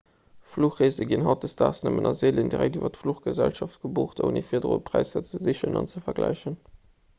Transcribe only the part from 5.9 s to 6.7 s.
ze vergläichen